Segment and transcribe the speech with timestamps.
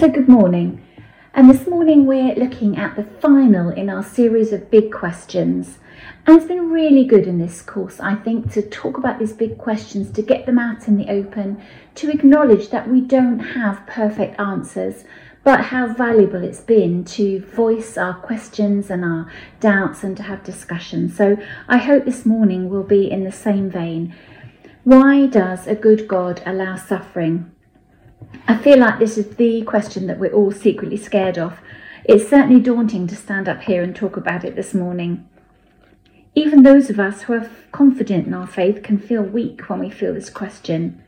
[0.00, 0.82] So, good morning.
[1.34, 5.76] And this morning we're looking at the final in our series of big questions.
[6.26, 9.58] And it's been really good in this course, I think, to talk about these big
[9.58, 11.62] questions, to get them out in the open,
[11.96, 15.04] to acknowledge that we don't have perfect answers,
[15.44, 19.30] but how valuable it's been to voice our questions and our
[19.60, 21.14] doubts and to have discussions.
[21.14, 21.36] So
[21.68, 24.14] I hope this morning will be in the same vein.
[24.82, 27.52] Why does a good God allow suffering?
[28.46, 31.60] I feel like this is the question that we're all secretly scared of.
[32.04, 35.28] It's certainly daunting to stand up here and talk about it this morning.
[36.34, 39.90] Even those of us who are confident in our faith can feel weak when we
[39.90, 41.02] feel this question.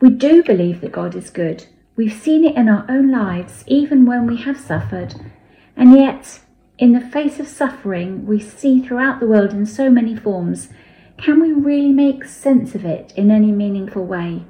[0.00, 1.66] We do believe that God is good.
[1.96, 5.14] We've seen it in our own lives, even when we have suffered.
[5.76, 6.40] And yet,
[6.78, 10.68] in the face of suffering we see throughout the world in so many forms,
[11.16, 14.44] can we really make sense of it in any meaningful way?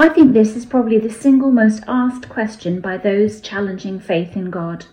[0.00, 4.48] I think this is probably the single most asked question by those challenging faith in
[4.48, 4.86] God.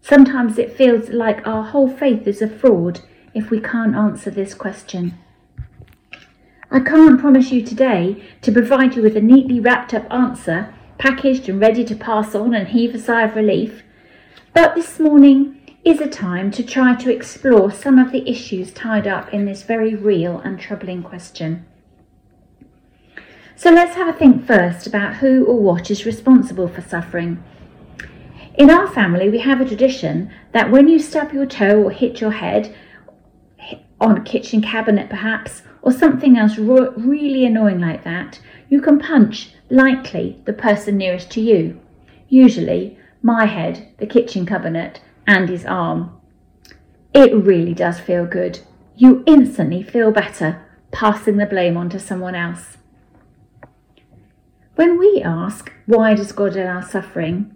[0.00, 3.00] Sometimes it feels like our whole faith is a fraud
[3.34, 5.18] if we can't answer this question.
[6.70, 11.48] I can't promise you today to provide you with a neatly wrapped up answer, packaged
[11.48, 13.82] and ready to pass on and heave a sigh of relief,
[14.54, 19.08] but this morning is a time to try to explore some of the issues tied
[19.08, 21.66] up in this very real and troubling question.
[23.60, 27.44] So let's have a think first about who or what is responsible for suffering.
[28.54, 32.22] In our family, we have a tradition that when you stub your toe or hit
[32.22, 32.74] your head,
[34.00, 39.52] on a kitchen cabinet perhaps, or something else really annoying like that, you can punch
[39.68, 41.78] lightly the person nearest to you.
[42.30, 46.18] Usually, my head, the kitchen cabinet, and his arm.
[47.12, 48.60] It really does feel good.
[48.96, 52.78] You instantly feel better passing the blame on to someone else.
[54.80, 57.54] When we ask, why does God allow suffering?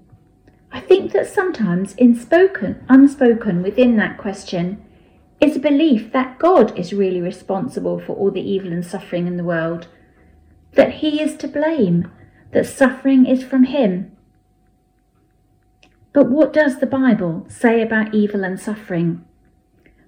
[0.71, 4.85] I think that sometimes in spoken, unspoken within that question
[5.41, 9.39] is a belief that God is really responsible for all the evil and suffering in
[9.39, 9.87] the world,
[10.73, 12.13] that He is to blame,
[12.53, 14.15] that suffering is from Him.
[16.13, 19.25] But what does the Bible say about evil and suffering?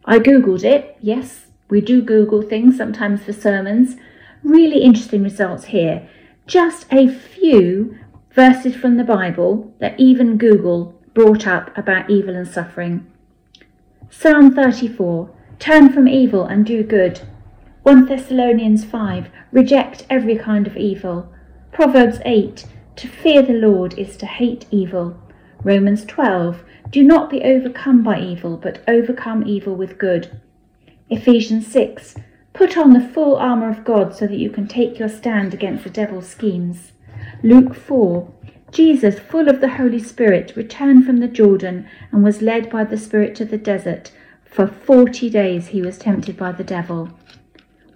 [0.05, 3.97] I googled it, yes, we do Google things sometimes for sermons.
[4.43, 6.07] Really interesting results here
[6.47, 7.99] just a few
[8.31, 13.11] verses from the Bible that even Google brought up about evil and suffering.
[14.11, 17.23] Psalm 34 Turn from evil and do good.
[17.83, 21.33] 1 Thessalonians 5 Reject every kind of evil.
[21.73, 25.21] Proverbs 8 To fear the Lord is to hate evil.
[25.65, 30.41] Romans 12 Do not be overcome by evil, but overcome evil with good.
[31.11, 32.15] Ephesians 6
[32.57, 35.85] Put on the full armour of God so that you can take your stand against
[35.85, 36.93] the devil's schemes.
[37.43, 38.33] Luke 4
[38.73, 42.97] Jesus, full of the Holy Spirit, returned from the Jordan and was led by the
[42.97, 44.11] Spirit to the desert.
[44.45, 47.11] For forty days he was tempted by the devil.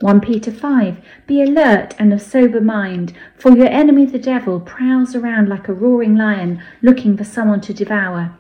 [0.01, 5.15] 1 Peter 5 Be alert and of sober mind, for your enemy the devil prowls
[5.15, 8.33] around like a roaring lion looking for someone to devour.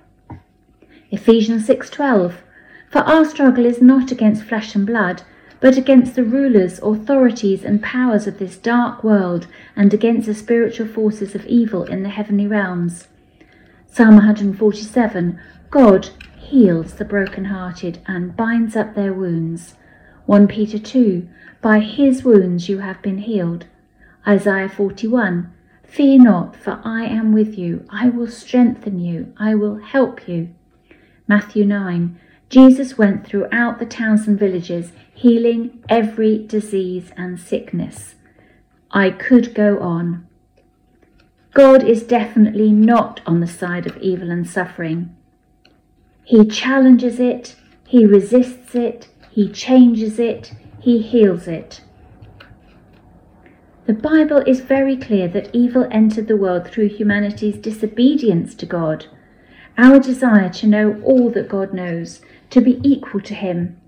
[1.11, 2.43] Ephesians 6:12
[2.91, 5.23] For our struggle is not against flesh and blood,
[5.61, 10.87] but against the rulers, authorities, and powers of this dark world, and against the spiritual
[10.87, 13.09] forces of evil in the heavenly realms.
[13.87, 15.39] Psalm 147
[15.71, 19.75] God heals the broken-hearted and binds up their wounds.
[20.27, 21.29] 1 Peter 2
[21.61, 23.67] By his wounds you have been healed.
[24.27, 25.53] Isaiah 41
[25.85, 27.85] Fear not, for I am with you.
[27.91, 29.35] I will strengthen you.
[29.37, 30.51] I will help you.
[31.27, 32.19] Matthew 9
[32.51, 38.17] Jesus went throughout the towns and villages, healing every disease and sickness.
[38.91, 40.27] I could go on.
[41.55, 45.15] God is definitely not on the side of evil and suffering.
[46.25, 47.55] He challenges it,
[47.87, 51.83] he resists it, he changes it, he heals it.
[53.87, 59.07] The Bible is very clear that evil entered the world through humanity's disobedience to God,
[59.79, 63.81] our desire to know all that God knows, to be equal to Him,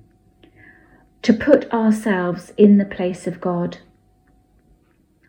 [1.22, 3.78] to put ourselves in the place of God.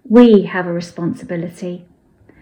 [0.03, 1.85] We have a responsibility,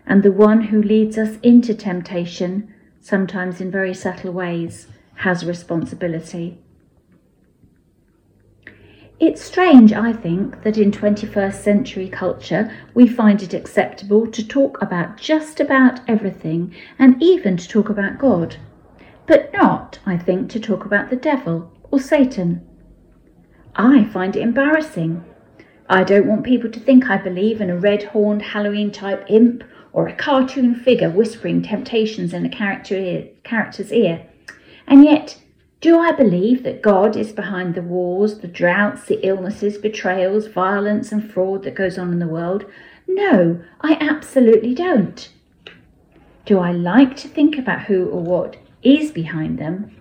[0.06, 6.58] and the one who leads us into temptation, sometimes in very subtle ways, has responsibility.
[9.20, 14.82] It's strange, I think, that in 21st century culture we find it acceptable to talk
[14.82, 18.58] about just about everything and even to talk about God
[19.32, 22.68] but not, I think, to talk about the devil or Satan.
[23.78, 25.24] I find it embarrassing.
[25.88, 29.64] I don't want people to think I believe in a red horned Halloween type imp
[29.94, 34.28] or a cartoon figure whispering temptations in a character ear, character's ear.
[34.86, 35.42] And yet,
[35.80, 41.14] do I believe that God is behind the wars, the droughts, the illnesses, betrayals, violence,
[41.14, 42.66] and fraud that goes on in the world?
[43.08, 45.30] No, I absolutely don't.
[46.46, 49.96] Do I like to think about who or what is behind them?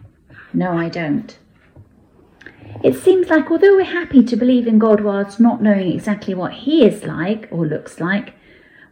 [0.52, 1.38] No, I don't.
[2.82, 6.52] It seems like although we're happy to believe in God whilst not knowing exactly what
[6.52, 8.34] He is like or looks like,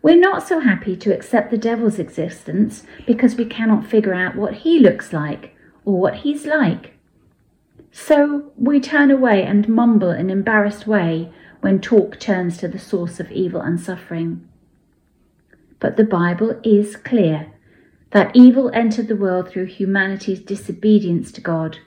[0.03, 4.55] we're not so happy to accept the devil's existence because we cannot figure out what
[4.55, 6.95] he looks like or what he's like.
[7.91, 12.79] So we turn away and mumble in an embarrassed way when talk turns to the
[12.79, 14.49] source of evil and suffering.
[15.81, 17.53] But the Bible is clear
[18.11, 21.79] that evil entered the world through humanity's disobedience to God.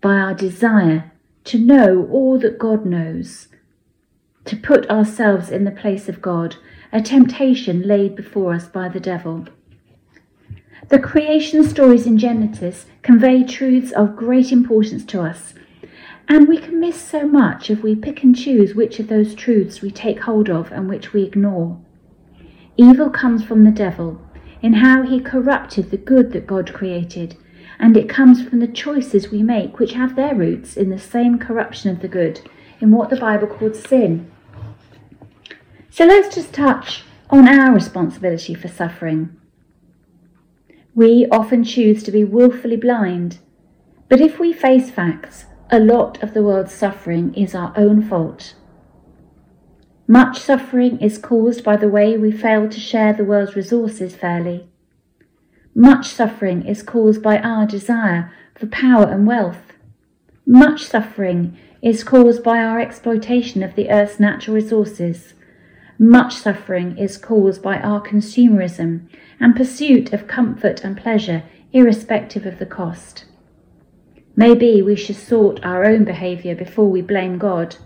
[0.00, 1.12] By our desire
[1.44, 3.48] to know all that God knows,
[4.46, 6.56] to put ourselves in the place of God,
[6.92, 9.46] a temptation laid before us by the devil.
[10.88, 15.54] The creation stories in Genesis convey truths of great importance to us
[16.28, 19.82] and we can miss so much if we pick and choose which of those truths
[19.82, 21.78] we take hold of and which we ignore.
[22.76, 24.20] Evil comes from the devil,
[24.60, 27.36] in how he corrupted the good that God created,
[27.78, 31.38] and it comes from the choices we make, which have their roots in the same
[31.38, 32.40] corruption of the good,
[32.80, 34.30] in what the Bible calls sin.
[35.90, 39.36] So let's just touch on our responsibility for suffering.
[40.94, 43.38] We often choose to be willfully blind,
[44.08, 48.54] but if we face facts, a lot of the world's suffering is our own fault.
[50.06, 54.68] Much suffering is caused by the way we fail to share the world's resources fairly.
[55.74, 59.72] Much suffering is caused by our desire for power and wealth.
[60.46, 65.32] Much suffering is caused by our exploitation of the earth's natural resources.
[65.98, 69.08] Much suffering is caused by our consumerism
[69.40, 71.42] and pursuit of comfort and pleasure,
[71.72, 73.24] irrespective of the cost.
[74.36, 77.76] Maybe we should sort our own behaviour before we blame God.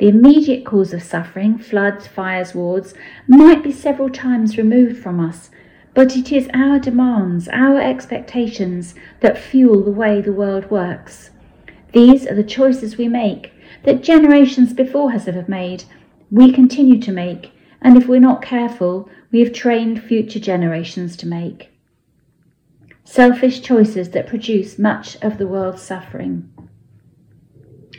[0.00, 2.94] The immediate cause of suffering, floods, fires, wars,
[3.28, 5.50] might be several times removed from us,
[5.92, 11.28] but it is our demands, our expectations that fuel the way the world works.
[11.92, 13.52] These are the choices we make,
[13.82, 15.84] that generations before us have made,
[16.30, 21.28] we continue to make, and if we're not careful, we have trained future generations to
[21.28, 21.68] make
[23.04, 26.48] selfish choices that produce much of the world's suffering.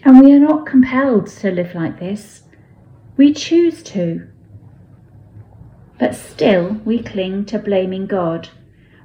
[0.03, 2.41] And we are not compelled to live like this.
[3.17, 4.27] We choose to.
[5.99, 8.49] But still, we cling to blaming God.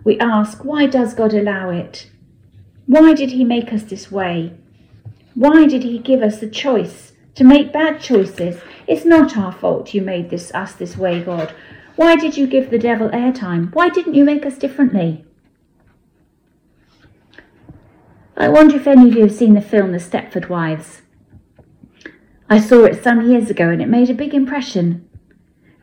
[0.04, 2.10] We ask, why does God allow it?
[2.86, 4.54] Why did He make us this way?
[5.34, 8.62] Why did He give us the choice to make bad choices?
[8.86, 11.52] It's not our fault you made this us this way, God.
[11.96, 13.74] Why did you give the devil airtime?
[13.74, 15.25] Why didn't you make us differently?
[18.38, 21.00] I wonder if any of you have seen the film The Stepford Wives.
[22.50, 25.08] I saw it some years ago and it made a big impression.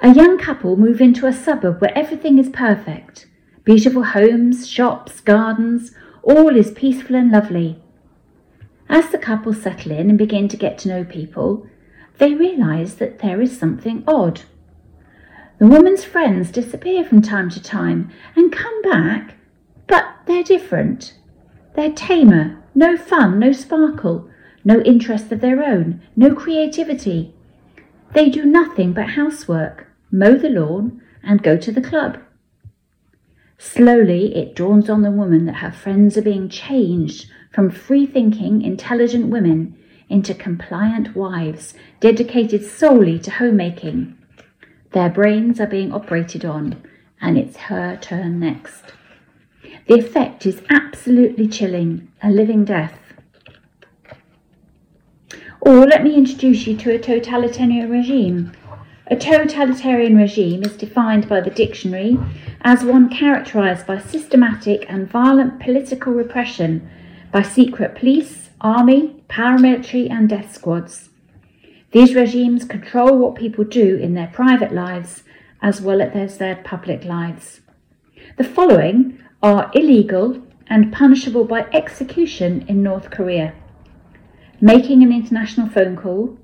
[0.02, 3.26] A young couple move into a suburb where everything is perfect
[3.66, 7.82] beautiful homes, shops, gardens, all is peaceful and lovely.
[8.88, 11.66] As the couple settle in and begin to get to know people,
[12.20, 14.42] they realise that there is something odd.
[15.58, 19.38] The woman's friends disappear from time to time and come back,
[19.88, 21.16] but they're different.
[21.76, 24.30] They're tamer, no fun, no sparkle,
[24.64, 27.34] no interest of their own, no creativity.
[28.14, 32.20] They do nothing but housework, mow the lawn, and go to the club.
[33.58, 38.62] Slowly it dawns on the woman that her friends are being changed from free thinking,
[38.62, 39.76] intelligent women
[40.10, 44.18] into compliant wives dedicated solely to homemaking.
[44.92, 46.84] Their brains are being operated on,
[47.22, 48.94] and it's her turn next.
[49.88, 52.98] The effect is absolutely chilling, a living death.
[55.60, 58.54] Or let me introduce you to a totalitarian regime.
[59.08, 62.18] A totalitarian regime is defined by the dictionary
[62.62, 66.90] as one characterized by systematic and violent political repression
[67.32, 71.10] by secret police, army, paramilitary, and death squads.
[71.92, 75.24] These regimes control what people do in their private lives
[75.62, 77.60] as well as their public lives.
[78.38, 83.54] The following are illegal and punishable by execution in North Korea.
[84.60, 86.38] Making an international phone call,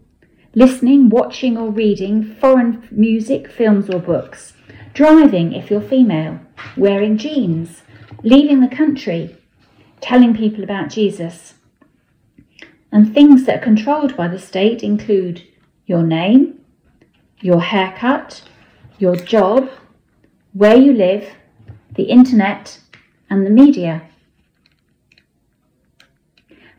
[0.54, 4.54] listening, watching, or reading foreign music, films, or books,
[4.94, 6.40] driving if you're female,
[6.76, 7.84] wearing jeans,
[8.24, 9.38] leaving the country,
[10.02, 11.56] telling people about Jesus.
[12.92, 15.44] and things that are controlled by the state include
[15.86, 16.60] your name,
[17.40, 18.42] your haircut,
[18.98, 19.70] your job,
[20.54, 21.30] where you live,
[22.00, 22.80] the internet,
[23.30, 24.04] and the media.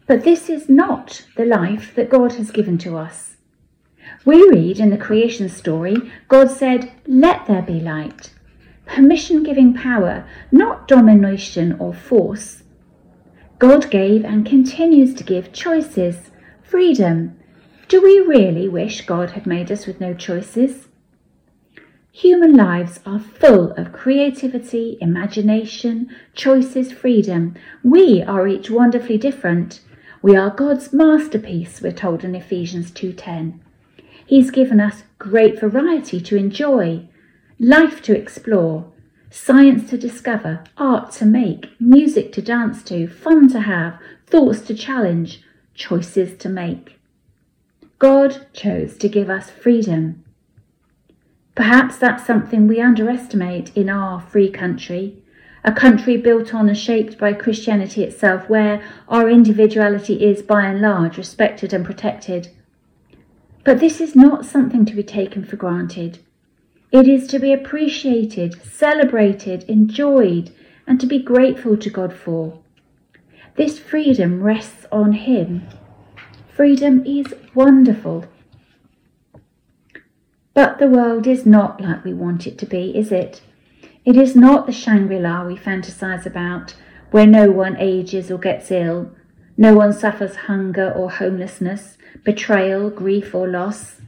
[0.06, 3.36] But this is not the life that God has given to us.
[4.24, 5.96] We read in the creation story,
[6.28, 8.32] God said, Let there be light.
[8.86, 12.62] Permission giving power, not domination or force.
[13.58, 16.30] God gave and continues to give choices,
[16.62, 17.38] freedom.
[17.88, 20.88] Do we really wish God had made us with no choices?
[22.12, 27.54] Human lives are full of creativity, imagination, choices, freedom.
[27.84, 29.80] We are each wonderfully different.
[30.20, 33.60] We are God's masterpiece, we're told in Ephesians 2:10.
[34.26, 37.08] He's given us great variety to enjoy,
[37.60, 38.86] life to explore,
[39.30, 44.74] science to discover, art to make, music to dance to, fun to have, thoughts to
[44.74, 46.98] challenge, choices to make.
[48.00, 50.24] God chose to give us freedom.
[51.54, 55.22] Perhaps that's something we underestimate in our free country,
[55.64, 60.80] a country built on and shaped by Christianity itself, where our individuality is by and
[60.80, 62.48] large respected and protected.
[63.64, 66.20] But this is not something to be taken for granted.
[66.92, 70.50] It is to be appreciated, celebrated, enjoyed,
[70.86, 72.58] and to be grateful to God for.
[73.56, 75.68] This freedom rests on Him.
[76.48, 78.24] Freedom is wonderful.
[80.52, 83.42] But the world is not like we want it to be, is it?
[84.04, 86.74] It is not the Shangri La we fantasize about,
[87.10, 89.10] where no one ages or gets ill,
[89.56, 94.00] no one suffers hunger or homelessness, betrayal, grief, or loss.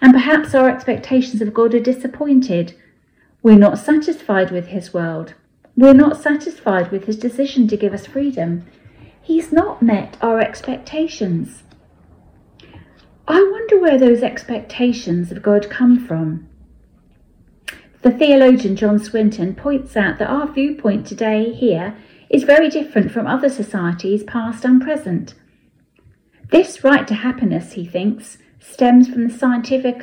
[0.00, 2.74] And perhaps our expectations of God are disappointed.
[3.42, 5.34] We're not satisfied with His world.
[5.76, 8.66] We're not satisfied with His decision to give us freedom.
[9.22, 11.62] He's not met our expectations.
[13.26, 16.46] I wonder where those expectations of God come from.
[18.02, 21.96] The theologian John Swinton points out that our viewpoint today here
[22.28, 25.34] is very different from other societies, past and present.
[26.50, 30.02] This right to happiness, he thinks, stems from the scientific,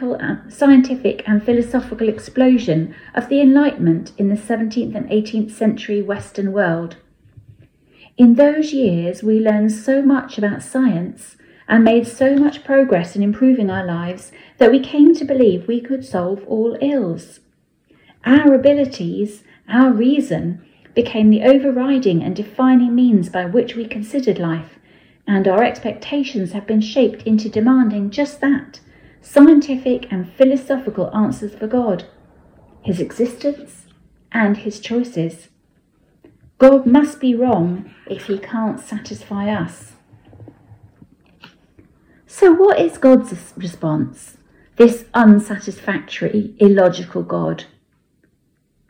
[0.49, 6.97] scientific and philosophical explosion of the Enlightenment in the 17th and 18th century Western world.
[8.17, 11.37] In those years, we learned so much about science
[11.71, 15.79] and made so much progress in improving our lives that we came to believe we
[15.79, 17.39] could solve all ills.
[18.25, 20.63] Our abilities, our reason,
[20.93, 24.79] became the overriding and defining means by which we considered life,
[25.25, 28.81] and our expectations have been shaped into demanding just that
[29.21, 32.03] scientific and philosophical answers for God,
[32.83, 33.85] His existence,
[34.33, 35.47] and His choices.
[36.57, 39.90] God must be wrong if He can't satisfy us.
[42.33, 44.37] So, what is God's response?
[44.77, 47.65] This unsatisfactory, illogical God.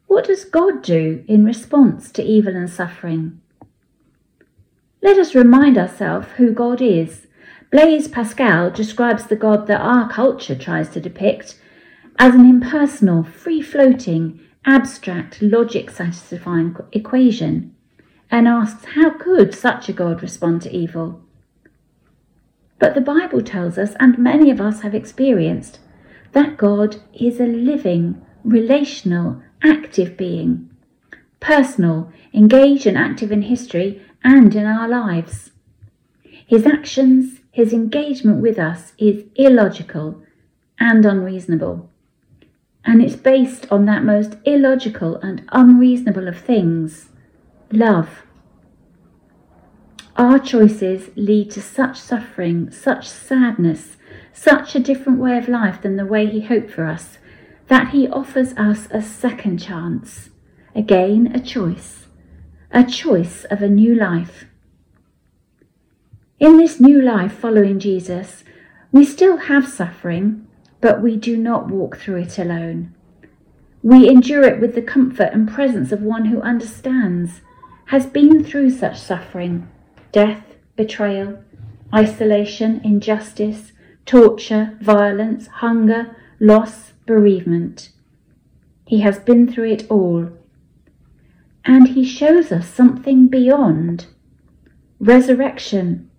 [0.05, 3.41] What does God do in response to evil and suffering?
[5.01, 7.25] Let us remind ourselves who God is.
[7.71, 11.60] Blaise Pascal describes the God that our culture tries to depict
[12.19, 17.75] as an impersonal, free floating, abstract, logic satisfying equation
[18.29, 21.24] and asks how could such a God respond to evil?
[22.81, 25.77] But the Bible tells us, and many of us have experienced,
[26.31, 30.67] that God is a living, relational, active being,
[31.39, 35.51] personal, engaged and active in history and in our lives.
[36.23, 40.23] His actions, his engagement with us is illogical
[40.79, 41.88] and unreasonable.
[42.83, 47.09] And it's based on that most illogical and unreasonable of things
[47.71, 48.23] love.
[50.21, 53.97] Our choices lead to such suffering, such sadness,
[54.31, 57.17] such a different way of life than the way He hoped for us,
[57.69, 60.29] that He offers us a second chance,
[60.75, 62.05] again a choice,
[62.69, 64.45] a choice of a new life.
[66.39, 68.43] In this new life following Jesus,
[68.91, 70.45] we still have suffering,
[70.81, 72.93] but we do not walk through it alone.
[73.81, 77.41] We endure it with the comfort and presence of one who understands,
[77.85, 79.67] has been through such suffering
[80.12, 80.44] death,
[80.75, 81.44] betrayal,
[81.94, 83.72] isolation, injustice,
[84.06, 87.91] torture, violence, hunger, loss, bereavement.
[88.86, 90.30] He has been through it all.
[91.63, 94.08] And he shows us something beyond
[95.00, 96.10] resurrection.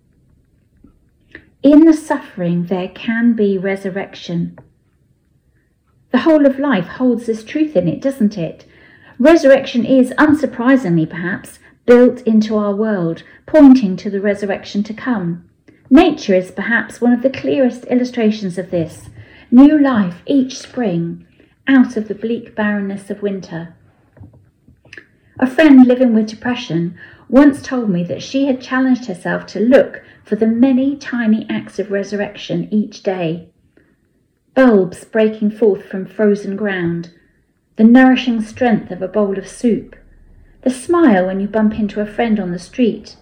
[1.61, 4.57] In the suffering, there can be resurrection.
[6.11, 8.65] The whole of life holds this truth in it, doesn't it?
[9.19, 15.49] Resurrection is, unsurprisingly perhaps, built into our world, pointing to the resurrection to come.
[15.89, 19.09] Nature is perhaps one of the clearest illustrations of this.
[19.51, 21.25] New life each spring,
[21.67, 23.75] out of the bleak barrenness of winter.
[25.39, 26.97] A friend living with depression
[27.27, 31.79] once told me that she had challenged herself to look for the many tiny acts
[31.79, 33.49] of resurrection each day.
[34.55, 37.11] Bulbs breaking forth from frozen ground,
[37.75, 39.95] the nourishing strength of a bowl of soup,
[40.63, 43.17] the smile when you bump into a friend on the street,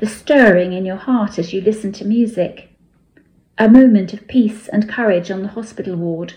[0.00, 2.70] the stirring in your heart as you listen to music,
[3.58, 6.34] a moment of peace and courage on the hospital ward.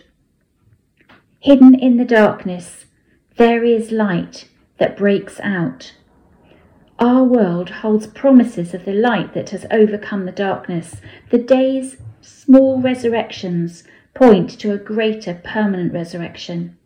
[1.40, 2.86] Hidden in the darkness,
[3.38, 5.94] there is light that breaks out.
[7.00, 10.98] Our world holds promises of the light that has overcome the darkness.
[11.30, 16.78] The day's small resurrections point to a greater permanent resurrection.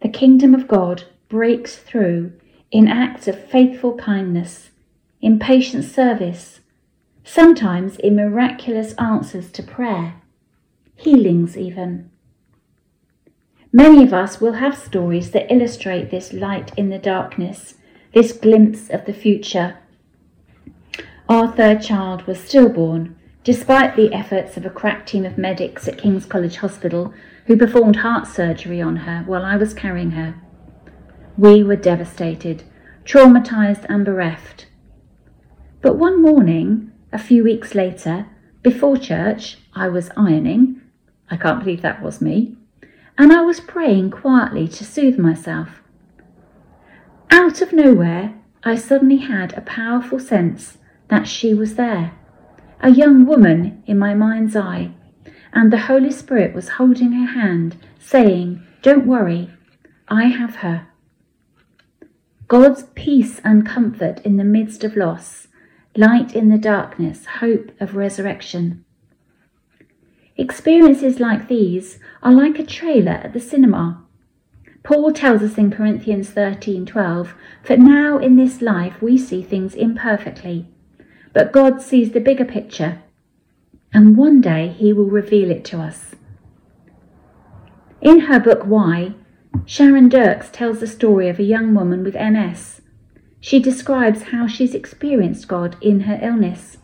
[0.00, 2.30] The kingdom of God breaks through
[2.70, 4.68] in acts of faithful kindness,
[5.22, 6.60] in patient service,
[7.24, 10.20] sometimes in miraculous answers to prayer,
[10.94, 12.10] healings even.
[13.72, 17.76] Many of us will have stories that illustrate this light in the darkness,
[18.12, 19.78] this glimpse of the future.
[21.30, 25.96] Our third child was stillborn, despite the efforts of a crack team of medics at
[25.96, 27.14] King's College Hospital
[27.46, 30.34] who performed heart surgery on her while I was carrying her.
[31.36, 32.64] We were devastated,
[33.04, 34.66] traumatized, and bereft.
[35.80, 38.26] But one morning, a few weeks later,
[38.62, 40.80] before church, I was ironing.
[41.30, 42.56] I can't believe that was me
[43.18, 45.82] and I was praying quietly to soothe myself.
[47.30, 48.34] Out of nowhere,
[48.64, 52.12] I suddenly had a powerful sense that she was there,
[52.80, 54.92] a young woman in my mind's eye,
[55.52, 59.50] and the Holy Spirit was holding her hand, saying, Don't worry,
[60.08, 60.86] I have her.
[62.52, 65.48] God's peace and comfort in the midst of loss,
[65.96, 68.84] light in the darkness, hope of resurrection.
[70.36, 74.02] Experiences like these are like a trailer at the cinema.
[74.82, 80.68] Paul tells us in Corinthians 13:12, "For now in this life we see things imperfectly,
[81.32, 82.98] but God sees the bigger picture,
[83.94, 86.16] and one day he will reveal it to us."
[88.02, 89.14] In her book Why,
[89.66, 92.80] Sharon Dirckx tells the story of a young woman with MS.
[93.40, 96.78] She describes how she's experienced God in her illness.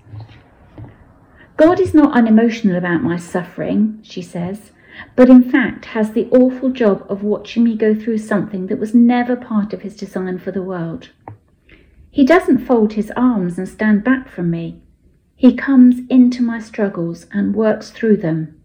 [1.57, 4.71] God is not unemotional about my suffering, she says,
[5.17, 8.95] but in fact has the awful job of watching me go through something that was
[8.95, 11.11] never part of his design for the world.
[12.11, 14.81] He doesn't fold his arms and stand back from me.
[15.37, 18.61] He comes into my struggles and works through them.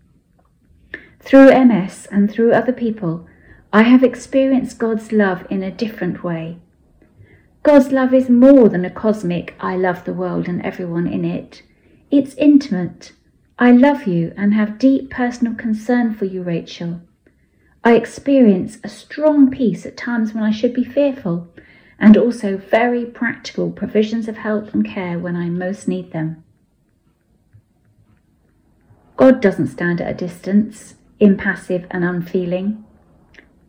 [1.19, 3.27] Through MS and through other people,
[3.75, 6.59] I have experienced God's love in a different way.
[7.63, 11.63] God's love is more than a cosmic, I love the world and everyone in it.
[12.11, 13.13] It's intimate.
[13.57, 17.01] I love you and have deep personal concern for you, Rachel.
[17.83, 21.47] I experience a strong peace at times when I should be fearful,
[21.97, 26.43] and also very practical provisions of help and care when I most need them.
[29.17, 32.82] God doesn't stand at a distance, impassive and unfeeling.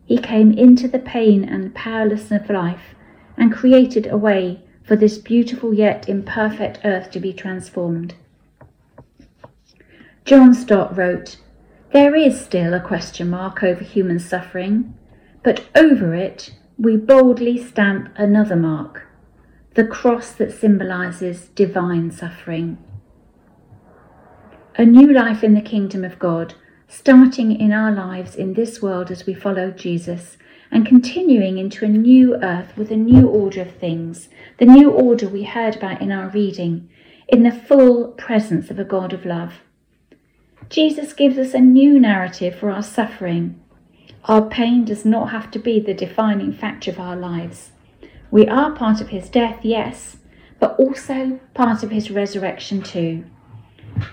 [0.05, 2.95] He came into the pain and powerlessness of life
[3.37, 8.13] and created a way for this beautiful yet imperfect earth to be transformed.
[10.23, 11.37] John Stott wrote,
[11.91, 14.93] There is still a question mark over human suffering,
[15.43, 19.07] but over it we boldly stamp another mark,
[19.73, 22.77] the cross that symbolises divine suffering.
[24.77, 26.53] A new life in the kingdom of God,
[26.87, 30.37] starting in our lives in this world as we follow Jesus,
[30.71, 35.27] and continuing into a new earth with a new order of things, the new order
[35.27, 36.89] we heard about in our reading,
[37.27, 39.61] in the full presence of a God of love.
[40.69, 43.59] Jesus gives us a new narrative for our suffering.
[44.25, 47.71] Our pain does not have to be the defining factor of our lives.
[48.31, 50.17] We are part of his death, yes,
[50.59, 53.25] but also part of his resurrection too.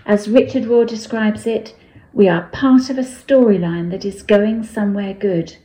[0.04, 1.74] As Richard Rohr describes it,
[2.12, 5.56] we are part of a storyline that is going somewhere good.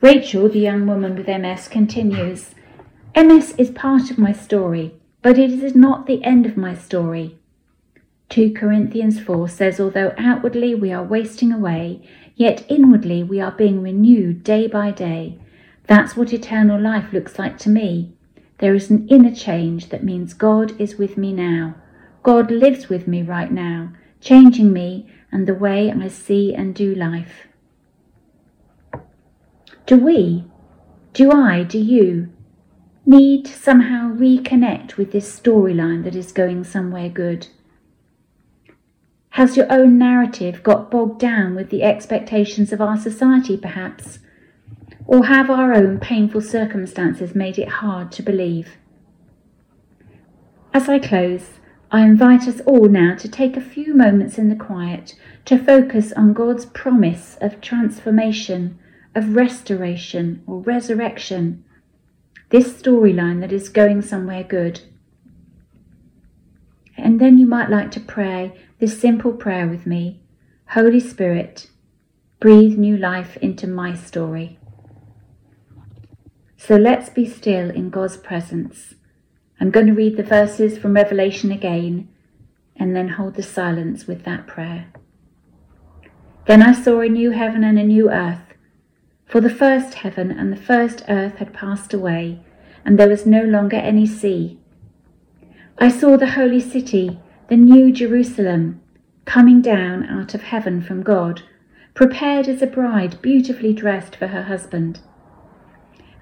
[0.00, 2.54] Rachel, the young woman with MS, continues
[3.14, 7.38] MS is part of my story, but it is not the end of my story.
[8.28, 13.82] 2 Corinthians 4 says, Although outwardly we are wasting away, yet inwardly we are being
[13.82, 15.38] renewed day by day.
[15.86, 18.12] That's what eternal life looks like to me.
[18.58, 21.76] There is an inner change that means God is with me now.
[22.22, 26.94] God lives with me right now, changing me and the way I see and do
[26.94, 27.46] life.
[29.86, 30.44] Do we,
[31.12, 32.32] do I, do you
[33.04, 37.48] need to somehow reconnect with this storyline that is going somewhere good?
[39.30, 44.18] Has your own narrative got bogged down with the expectations of our society, perhaps?
[45.06, 48.78] Or have our own painful circumstances made it hard to believe?
[50.72, 54.56] As I close, I invite us all now to take a few moments in the
[54.56, 58.78] quiet to focus on God's promise of transformation,
[59.14, 61.64] of restoration or resurrection,
[62.50, 64.80] this storyline that is going somewhere good.
[66.96, 70.20] And then you might like to pray this simple prayer with me
[70.70, 71.70] Holy Spirit,
[72.40, 74.58] breathe new life into my story.
[76.56, 78.94] So let's be still in God's presence.
[79.60, 82.08] I'm going to read the verses from Revelation again
[82.76, 84.86] and then hold the silence with that prayer.
[86.46, 88.54] Then I saw a new heaven and a new earth,
[89.26, 92.40] for the first heaven and the first earth had passed away,
[92.84, 94.58] and there was no longer any sea.
[95.78, 98.80] I saw the holy city, the new Jerusalem,
[99.24, 101.42] coming down out of heaven from God,
[101.94, 105.00] prepared as a bride beautifully dressed for her husband.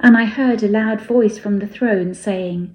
[0.01, 2.75] And I heard a loud voice from the throne saying,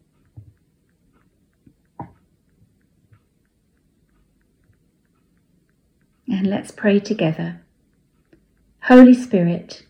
[6.31, 7.61] And let's pray together.
[8.83, 9.85] Holy Spirit,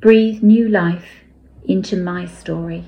[0.00, 1.24] breathe new life
[1.62, 2.86] into my story.